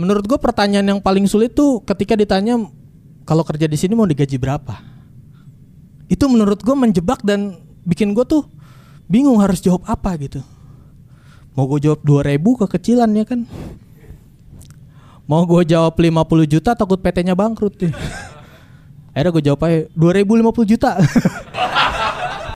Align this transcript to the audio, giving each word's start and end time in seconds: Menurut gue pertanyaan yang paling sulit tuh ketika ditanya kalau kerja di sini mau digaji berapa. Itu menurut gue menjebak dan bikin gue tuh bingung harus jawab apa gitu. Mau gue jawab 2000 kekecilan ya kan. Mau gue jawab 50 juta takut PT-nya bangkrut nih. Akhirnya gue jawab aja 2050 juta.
Menurut 0.00 0.24
gue 0.24 0.40
pertanyaan 0.40 0.88
yang 0.88 1.00
paling 1.04 1.28
sulit 1.28 1.52
tuh 1.52 1.84
ketika 1.84 2.16
ditanya 2.16 2.56
kalau 3.28 3.44
kerja 3.44 3.68
di 3.68 3.76
sini 3.76 3.92
mau 3.92 4.08
digaji 4.08 4.40
berapa. 4.40 4.80
Itu 6.08 6.32
menurut 6.32 6.64
gue 6.64 6.72
menjebak 6.72 7.20
dan 7.20 7.60
bikin 7.84 8.16
gue 8.16 8.24
tuh 8.24 8.48
bingung 9.04 9.36
harus 9.36 9.60
jawab 9.60 9.84
apa 9.84 10.16
gitu. 10.16 10.40
Mau 11.52 11.68
gue 11.68 11.84
jawab 11.84 12.00
2000 12.08 12.40
kekecilan 12.64 13.10
ya 13.20 13.24
kan. 13.28 13.44
Mau 15.28 15.44
gue 15.44 15.60
jawab 15.68 15.92
50 15.92 16.08
juta 16.48 16.72
takut 16.72 16.96
PT-nya 16.96 17.36
bangkrut 17.36 17.76
nih. 17.84 17.92
Akhirnya 19.12 19.28
gue 19.28 19.44
jawab 19.44 19.60
aja 19.68 19.92
2050 19.92 20.72
juta. 20.72 20.96